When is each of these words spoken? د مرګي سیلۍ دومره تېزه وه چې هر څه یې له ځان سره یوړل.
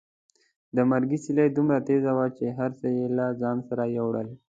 د 0.75 0.77
مرګي 0.89 1.17
سیلۍ 1.23 1.47
دومره 1.53 1.77
تېزه 1.87 2.11
وه 2.17 2.27
چې 2.37 2.45
هر 2.57 2.71
څه 2.79 2.87
یې 2.97 3.05
له 3.17 3.25
ځان 3.41 3.57
سره 3.67 3.83
یوړل. 3.97 4.29